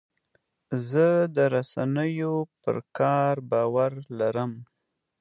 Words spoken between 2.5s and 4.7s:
پر کار باور لرم.